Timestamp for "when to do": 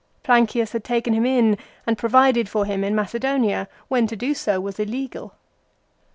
3.87-4.33